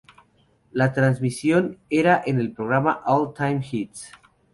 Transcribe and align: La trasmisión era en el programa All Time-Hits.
La 0.71 0.93
trasmisión 0.93 1.77
era 1.91 2.23
en 2.25 2.39
el 2.39 2.53
programa 2.53 3.03
All 3.05 3.35
Time-Hits. 3.35 4.11